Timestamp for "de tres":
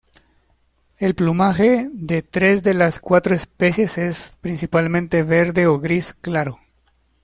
1.93-2.63